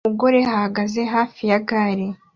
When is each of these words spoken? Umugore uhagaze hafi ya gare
Umugore 0.07 0.37
uhagaze 0.53 1.01
hafi 1.13 1.41
ya 1.51 1.59
gare 1.69 2.05